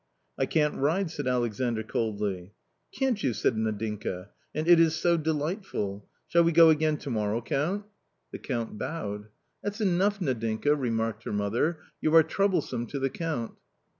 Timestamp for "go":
6.51-6.71